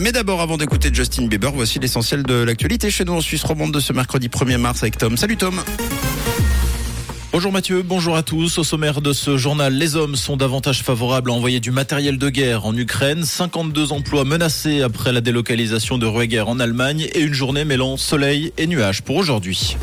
Mais 0.00 0.12
d'abord, 0.12 0.40
avant 0.40 0.56
d'écouter 0.56 0.90
Justin 0.92 1.26
Bieber, 1.26 1.50
voici 1.52 1.80
l'essentiel 1.80 2.22
de 2.22 2.34
l'actualité 2.34 2.88
chez 2.90 3.04
nous 3.04 3.14
en 3.14 3.20
Suisse 3.20 3.42
romande 3.42 3.72
de 3.72 3.80
ce 3.80 3.92
mercredi 3.92 4.28
1er 4.28 4.56
mars 4.56 4.82
avec 4.82 4.96
Tom. 4.96 5.16
Salut 5.16 5.36
Tom 5.36 5.60
Bonjour 7.32 7.52
Mathieu, 7.52 7.82
bonjour 7.82 8.16
à 8.16 8.22
tous. 8.22 8.58
Au 8.58 8.64
sommaire 8.64 9.00
de 9.00 9.12
ce 9.12 9.36
journal, 9.36 9.74
les 9.74 9.96
hommes 9.96 10.14
sont 10.14 10.36
davantage 10.36 10.82
favorables 10.82 11.30
à 11.30 11.34
envoyer 11.34 11.58
du 11.58 11.72
matériel 11.72 12.16
de 12.16 12.28
guerre 12.30 12.64
en 12.64 12.76
Ukraine. 12.76 13.24
52 13.24 13.92
emplois 13.92 14.24
menacés 14.24 14.82
après 14.82 15.12
la 15.12 15.20
délocalisation 15.20 15.98
de 15.98 16.06
Rueger 16.06 16.48
en 16.48 16.60
Allemagne 16.60 17.08
et 17.12 17.20
une 17.20 17.34
journée 17.34 17.64
mêlant 17.64 17.96
soleil 17.96 18.52
et 18.56 18.66
nuages 18.66 19.02
pour 19.02 19.16
aujourd'hui. 19.16 19.76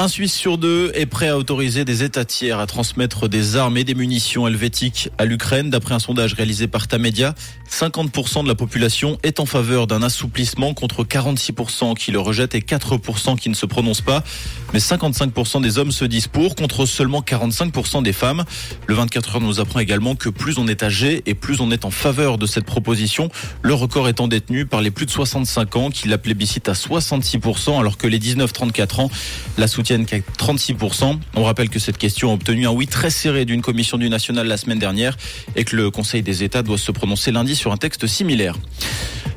Un 0.00 0.08
Suisse 0.08 0.34
sur 0.34 0.58
deux 0.58 0.90
est 0.94 1.06
prêt 1.06 1.28
à 1.28 1.38
autoriser 1.38 1.84
des 1.84 2.02
États 2.02 2.24
tiers 2.24 2.58
à 2.58 2.66
transmettre 2.66 3.28
des 3.28 3.54
armes 3.54 3.76
et 3.76 3.84
des 3.84 3.94
munitions 3.94 4.48
helvétiques 4.48 5.08
à 5.18 5.24
l'Ukraine. 5.24 5.70
D'après 5.70 5.94
un 5.94 6.00
sondage 6.00 6.34
réalisé 6.34 6.66
par 6.66 6.88
Tamedia, 6.88 7.36
50% 7.70 8.42
de 8.42 8.48
la 8.48 8.56
population 8.56 9.18
est 9.22 9.38
en 9.38 9.46
faveur 9.46 9.86
d'un 9.86 10.02
assouplissement 10.02 10.74
contre 10.74 11.04
46% 11.04 11.94
qui 11.94 12.10
le 12.10 12.18
rejettent 12.18 12.56
et 12.56 12.60
4% 12.60 13.38
qui 13.38 13.48
ne 13.48 13.54
se 13.54 13.66
prononcent 13.66 14.00
pas. 14.00 14.24
Mais 14.72 14.80
55% 14.80 15.62
des 15.62 15.78
hommes 15.78 15.92
se 15.92 16.04
disent 16.04 16.26
pour 16.26 16.56
contre 16.56 16.86
seulement 16.86 17.20
45% 17.20 18.02
des 18.02 18.12
femmes. 18.12 18.44
Le 18.88 18.96
24 18.96 19.36
heures 19.36 19.40
nous 19.40 19.60
apprend 19.60 19.78
également 19.78 20.16
que 20.16 20.28
plus 20.28 20.58
on 20.58 20.66
est 20.66 20.82
âgé 20.82 21.22
et 21.26 21.34
plus 21.34 21.60
on 21.60 21.70
est 21.70 21.84
en 21.84 21.92
faveur 21.92 22.36
de 22.36 22.46
cette 22.46 22.64
proposition. 22.64 23.28
Le 23.62 23.74
record 23.74 24.08
étant 24.08 24.26
détenu 24.26 24.66
par 24.66 24.82
les 24.82 24.90
plus 24.90 25.06
de 25.06 25.12
65 25.12 25.76
ans 25.76 25.90
qui 25.90 26.08
la 26.08 26.18
plébiscitent 26.18 26.68
à 26.68 26.72
66% 26.72 27.78
alors 27.78 27.96
que 27.96 28.08
les 28.08 28.18
19-34 28.18 29.02
ans 29.02 29.10
la 29.56 29.68
soutiennent 29.68 29.83
qu'à 29.84 30.18
36%. 30.18 31.18
On 31.36 31.44
rappelle 31.44 31.68
que 31.68 31.78
cette 31.78 31.98
question 31.98 32.30
a 32.30 32.34
obtenu 32.34 32.66
un 32.66 32.70
oui 32.70 32.86
très 32.86 33.10
serré 33.10 33.44
d'une 33.44 33.62
commission 33.62 33.98
du 33.98 34.08
national 34.08 34.46
la 34.46 34.56
semaine 34.56 34.78
dernière 34.78 35.16
et 35.56 35.64
que 35.64 35.76
le 35.76 35.90
Conseil 35.90 36.22
des 36.22 36.42
États 36.42 36.62
doit 36.62 36.78
se 36.78 36.90
prononcer 36.90 37.30
lundi 37.30 37.54
sur 37.54 37.72
un 37.72 37.76
texte 37.76 38.06
similaire. 38.06 38.56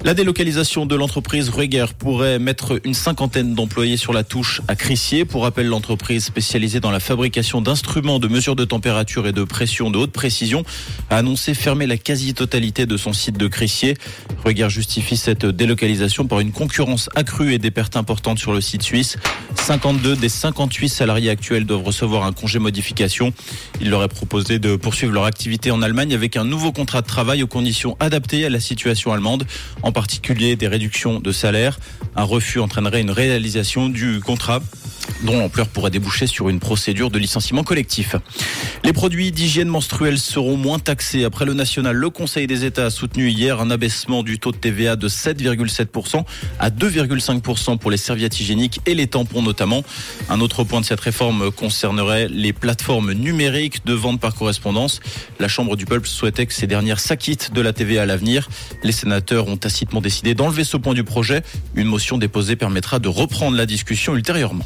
La 0.03 0.13
délocalisation 0.13 0.85
de 0.85 0.95
l'entreprise 0.95 1.49
Rueger 1.49 1.87
pourrait 1.97 2.37
mettre 2.37 2.79
une 2.85 2.93
cinquantaine 2.93 3.55
d'employés 3.55 3.97
sur 3.97 4.13
la 4.13 4.23
touche 4.23 4.61
à 4.67 4.75
Crissier. 4.75 5.25
Pour 5.25 5.41
rappel, 5.41 5.67
l'entreprise 5.67 6.23
spécialisée 6.23 6.79
dans 6.79 6.91
la 6.91 6.99
fabrication 6.99 7.61
d'instruments 7.61 8.19
de 8.19 8.27
mesure 8.27 8.55
de 8.55 8.63
température 8.63 9.27
et 9.27 9.31
de 9.31 9.43
pression 9.43 9.89
de 9.89 9.97
haute 9.97 10.11
précision 10.11 10.63
a 11.09 11.17
annoncé 11.17 11.55
fermer 11.55 11.87
la 11.87 11.97
quasi-totalité 11.97 12.85
de 12.85 12.95
son 12.95 13.11
site 13.11 13.37
de 13.37 13.47
Crissier. 13.47 13.95
Rueger 14.45 14.69
justifie 14.69 15.17
cette 15.17 15.45
délocalisation 15.45 16.27
par 16.27 16.41
une 16.41 16.51
concurrence 16.51 17.09
accrue 17.15 17.53
et 17.53 17.57
des 17.57 17.71
pertes 17.71 17.97
importantes 17.97 18.37
sur 18.37 18.53
le 18.53 18.61
site 18.61 18.83
suisse. 18.83 19.17
52 19.55 20.15
des 20.15 20.29
58 20.37 20.87
salariés 20.87 21.29
actuels 21.29 21.65
doivent 21.65 21.83
recevoir 21.83 22.23
un 22.23 22.31
congé 22.31 22.59
modification. 22.59 23.33
Il 23.81 23.89
leur 23.89 24.03
est 24.03 24.07
proposé 24.07 24.59
de 24.59 24.75
poursuivre 24.75 25.11
leur 25.11 25.25
activité 25.25 25.71
en 25.71 25.81
Allemagne 25.81 26.13
avec 26.13 26.37
un 26.37 26.45
nouveau 26.45 26.71
contrat 26.71 27.01
de 27.01 27.07
travail 27.07 27.41
aux 27.41 27.47
conditions 27.47 27.97
adaptées 27.99 28.45
à 28.45 28.49
la 28.49 28.59
situation 28.59 29.11
allemande 29.11 29.45
en 29.81 29.91
particulier 29.91 30.55
des 30.55 30.67
réductions 30.67 31.19
de 31.19 31.31
salaire. 31.31 31.79
Un 32.15 32.23
refus 32.23 32.59
entraînerait 32.59 33.01
une 33.01 33.11
réalisation 33.11 33.89
du 33.89 34.19
contrat 34.19 34.61
dont 35.23 35.37
l'ampleur 35.39 35.67
pourrait 35.67 35.91
déboucher 35.91 36.27
sur 36.27 36.49
une 36.49 36.59
procédure 36.59 37.09
de 37.09 37.19
licenciement 37.19 37.63
collectif. 37.63 38.15
Les 38.83 38.93
produits 38.93 39.31
d'hygiène 39.31 39.67
menstruelle 39.67 40.19
seront 40.19 40.57
moins 40.57 40.79
taxés. 40.79 41.23
Après 41.23 41.45
le 41.45 41.53
national, 41.53 41.95
le 41.95 42.09
Conseil 42.09 42.47
des 42.47 42.65
États 42.65 42.85
a 42.85 42.89
soutenu 42.89 43.29
hier 43.29 43.59
un 43.59 43.71
abaissement 43.71 44.23
du 44.23 44.39
taux 44.39 44.51
de 44.51 44.57
TVA 44.57 44.95
de 44.95 45.09
7,7% 45.09 46.23
à 46.59 46.69
2,5% 46.69 47.77
pour 47.77 47.91
les 47.91 47.97
serviettes 47.97 48.39
hygiéniques 48.39 48.79
et 48.85 48.93
les 48.93 49.07
tampons 49.07 49.41
notamment. 49.41 49.83
Un 50.29 50.39
autre 50.41 50.63
point 50.63 50.81
de 50.81 50.85
cette 50.85 50.99
réforme 50.99 51.51
concernerait 51.51 52.27
les 52.29 52.53
plateformes 52.53 53.13
numériques 53.13 53.85
de 53.85 53.93
vente 53.93 54.19
par 54.19 54.35
correspondance. 54.35 54.99
La 55.39 55.47
Chambre 55.47 55.75
du 55.75 55.85
peuple 55.85 56.07
souhaitait 56.07 56.45
que 56.45 56.53
ces 56.53 56.67
dernières 56.67 56.99
s'acquittent 56.99 57.53
de 57.53 57.61
la 57.61 57.73
TVA 57.73 58.03
à 58.03 58.05
l'avenir. 58.05 58.49
Les 58.83 58.91
sénateurs 58.91 59.47
ont 59.47 59.57
tacitement 59.57 60.01
décidé 60.01 60.35
d'enlever 60.35 60.63
ce 60.63 60.77
point 60.77 60.93
du 60.93 61.03
projet. 61.03 61.43
Une 61.75 61.87
motion 61.87 62.17
déposée 62.17 62.55
permettra 62.55 62.99
de 62.99 63.07
reprendre 63.07 63.57
la 63.57 63.65
discussion 63.65 64.15
ultérieurement. 64.15 64.65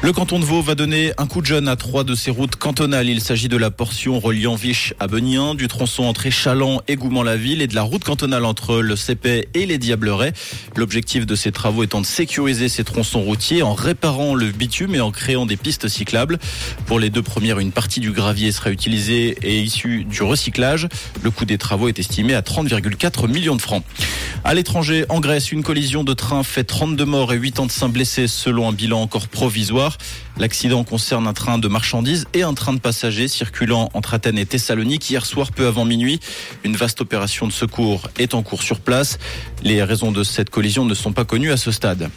Le 0.00 0.12
canton 0.12 0.38
de 0.38 0.44
Vaud 0.44 0.62
va 0.62 0.76
donner 0.76 1.12
un 1.18 1.26
coup 1.26 1.40
de 1.40 1.46
jeune 1.46 1.66
à 1.66 1.74
trois 1.74 2.04
de 2.04 2.14
ses 2.14 2.30
routes 2.30 2.54
cantonales. 2.54 3.08
Il 3.08 3.20
s'agit 3.20 3.48
de 3.48 3.56
la 3.56 3.72
portion 3.72 4.20
reliant 4.20 4.54
Viche 4.54 4.94
à 5.00 5.08
Benien, 5.08 5.56
du 5.56 5.66
tronçon 5.66 6.04
entre 6.04 6.30
Chaland 6.30 6.80
et 6.86 6.94
Goument-la-Ville 6.94 7.62
et 7.62 7.66
de 7.66 7.74
la 7.74 7.82
route 7.82 8.04
cantonale 8.04 8.44
entre 8.44 8.78
le 8.78 8.94
Cépet 8.94 9.48
et 9.54 9.66
les 9.66 9.76
Diablerets. 9.76 10.34
L'objectif 10.76 11.26
de 11.26 11.34
ces 11.34 11.50
travaux 11.50 11.82
étant 11.82 12.00
de 12.00 12.06
sécuriser 12.06 12.68
ces 12.68 12.84
tronçons 12.84 13.22
routiers 13.22 13.64
en 13.64 13.74
réparant 13.74 14.36
le 14.36 14.52
bitume 14.52 14.94
et 14.94 15.00
en 15.00 15.10
créant 15.10 15.46
des 15.46 15.56
pistes 15.56 15.88
cyclables. 15.88 16.38
Pour 16.86 17.00
les 17.00 17.10
deux 17.10 17.22
premières, 17.22 17.58
une 17.58 17.72
partie 17.72 17.98
du 17.98 18.12
gravier 18.12 18.52
sera 18.52 18.70
utilisée 18.70 19.36
et 19.42 19.58
issue 19.60 20.04
du 20.04 20.22
recyclage. 20.22 20.88
Le 21.24 21.32
coût 21.32 21.44
des 21.44 21.58
travaux 21.58 21.88
est 21.88 21.98
estimé 21.98 22.34
à 22.34 22.42
30,4 22.42 23.28
millions 23.28 23.56
de 23.56 23.62
francs. 23.62 23.82
À 24.44 24.54
l'étranger, 24.54 25.04
en 25.08 25.18
Grèce, 25.18 25.50
une 25.50 25.64
collision 25.64 26.04
de 26.04 26.14
train 26.14 26.44
fait 26.44 26.62
32 26.62 27.04
morts 27.04 27.32
et 27.32 27.40
85 27.40 27.88
blessés 27.88 28.28
selon 28.28 28.68
un 28.68 28.72
bilan 28.72 29.02
encore 29.02 29.26
provisoire. 29.26 29.87
L'accident 30.38 30.84
concerne 30.84 31.26
un 31.26 31.32
train 31.32 31.58
de 31.58 31.68
marchandises 31.68 32.26
et 32.34 32.42
un 32.42 32.54
train 32.54 32.72
de 32.72 32.78
passagers 32.78 33.28
circulant 33.28 33.90
entre 33.94 34.14
Athènes 34.14 34.38
et 34.38 34.46
Thessalonique 34.46 35.08
hier 35.10 35.24
soir 35.24 35.52
peu 35.52 35.66
avant 35.66 35.84
minuit. 35.84 36.20
Une 36.64 36.76
vaste 36.76 37.00
opération 37.00 37.46
de 37.46 37.52
secours 37.52 38.08
est 38.18 38.34
en 38.34 38.42
cours 38.42 38.62
sur 38.62 38.80
place. 38.80 39.18
Les 39.62 39.82
raisons 39.82 40.12
de 40.12 40.22
cette 40.24 40.50
collision 40.50 40.84
ne 40.84 40.94
sont 40.94 41.12
pas 41.12 41.24
connues 41.24 41.52
à 41.52 41.56
ce 41.56 41.72
stade. 41.72 42.10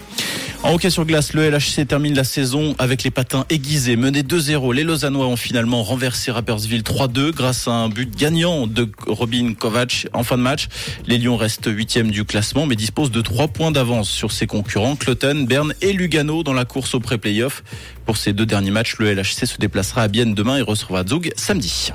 En 0.63 0.75
hockey 0.75 0.91
sur 0.91 1.05
glace, 1.05 1.33
le 1.33 1.49
LHC 1.49 1.87
termine 1.87 2.13
la 2.13 2.23
saison 2.23 2.75
avec 2.77 3.03
les 3.03 3.09
patins 3.09 3.45
aiguisés. 3.49 3.95
Menés 3.95 4.21
2-0, 4.21 4.75
les 4.75 4.83
Lausannois 4.83 5.25
ont 5.25 5.35
finalement 5.35 5.81
renversé 5.81 6.29
Rappersville 6.29 6.83
3-2 6.83 7.31
grâce 7.31 7.67
à 7.67 7.71
un 7.71 7.89
but 7.89 8.15
gagnant 8.15 8.67
de 8.67 8.87
Robin 9.07 9.55
Kovac 9.55 10.07
en 10.13 10.21
fin 10.21 10.37
de 10.37 10.43
match. 10.43 10.67
Les 11.07 11.17
Lions 11.17 11.35
restent 11.35 11.67
huitièmes 11.67 12.11
du 12.11 12.25
classement 12.25 12.67
mais 12.67 12.75
disposent 12.75 13.09
de 13.09 13.21
trois 13.21 13.47
points 13.47 13.71
d'avance 13.71 14.07
sur 14.07 14.31
ses 14.31 14.45
concurrents, 14.45 14.95
Cloton, 14.95 15.45
Berne 15.47 15.73
et 15.81 15.93
Lugano 15.93 16.43
dans 16.43 16.53
la 16.53 16.65
course 16.65 16.93
au 16.93 16.99
pré-playoff. 16.99 17.60
Pour 18.05 18.17
ces 18.17 18.33
deux 18.33 18.45
derniers 18.45 18.71
matchs, 18.71 18.95
le 18.99 19.13
LHC 19.13 19.45
se 19.45 19.57
déplacera 19.57 20.03
à 20.03 20.07
Bienne 20.07 20.33
demain 20.33 20.57
et 20.57 20.61
recevra 20.61 21.05
Zug 21.05 21.31
samedi. 21.35 21.91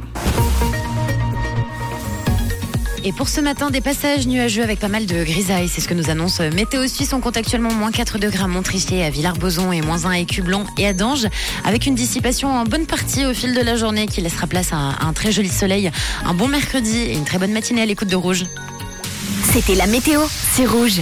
Et 3.07 3.13
pour 3.13 3.29
ce 3.29 3.41
matin, 3.41 3.71
des 3.71 3.81
passages 3.81 4.27
nuageux 4.27 4.65
avec 4.65 4.81
pas 4.81 4.89
mal 4.89 5.07
de 5.07 5.23
grisailles. 5.23 5.69
C'est 5.69 5.81
ce 5.81 5.87
que 5.87 5.95
nous 5.95 6.11
annonce 6.11 6.41
Météo 6.41 6.89
Suisse. 6.89 7.13
On 7.13 7.21
compte 7.21 7.37
actuellement 7.37 7.73
moins 7.73 7.93
4 7.93 8.19
degrés 8.19 8.43
à 8.43 8.49
Montricher, 8.49 9.05
à 9.05 9.11
Villars-Boson 9.11 9.71
et 9.71 9.81
moins 9.81 10.07
1 10.07 10.11
à 10.11 10.19
Écublon 10.19 10.65
et 10.77 10.89
à 10.89 10.93
Dange. 10.93 11.29
Avec 11.65 11.87
une 11.87 11.95
dissipation 11.95 12.51
en 12.53 12.65
bonne 12.65 12.87
partie 12.87 13.25
au 13.25 13.33
fil 13.33 13.55
de 13.55 13.61
la 13.61 13.77
journée 13.77 14.09
qui 14.09 14.21
laissera 14.23 14.49
place 14.49 14.73
à 14.73 15.07
un 15.07 15.13
très 15.13 15.31
joli 15.31 15.49
soleil. 15.49 15.93
Un 16.25 16.35
bon 16.35 16.49
mercredi 16.49 16.99
et 16.99 17.13
une 17.13 17.25
très 17.25 17.39
bonne 17.39 17.53
matinée 17.53 17.83
à 17.83 17.87
l'écoute 17.87 18.09
de 18.09 18.17
Rouge. 18.17 18.45
C'était 19.53 19.77
la 19.77 19.87
météo, 19.87 20.23
c'est 20.55 20.67
Rouge. 20.67 21.01